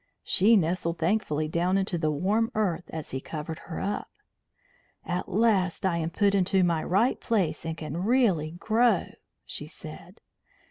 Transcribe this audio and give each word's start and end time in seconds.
She 0.23 0.57
nestled 0.57 0.97
thankfully 0.97 1.47
down 1.47 1.77
into 1.77 1.95
the 1.99 2.09
warm 2.09 2.51
earth 2.55 2.85
as 2.89 3.11
he 3.11 3.21
covered 3.21 3.59
her 3.69 3.79
up. 3.79 4.09
"At 5.05 5.29
last 5.29 5.85
I 5.85 5.97
am 5.97 6.09
put 6.09 6.33
into 6.33 6.63
my 6.63 6.83
right 6.83 7.19
place 7.21 7.67
and 7.67 7.77
can 7.77 7.97
really 7.97 8.49
grow," 8.49 9.11
she 9.45 9.67
said. 9.67 10.19